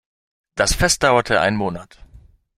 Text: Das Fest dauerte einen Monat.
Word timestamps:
Das 0.55 0.73
Fest 0.73 1.03
dauerte 1.03 1.39
einen 1.41 1.55
Monat. 1.57 2.03